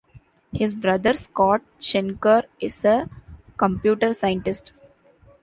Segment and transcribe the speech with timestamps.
[0.51, 3.07] His brother Scott Shenker is a
[3.55, 4.73] computer scientist.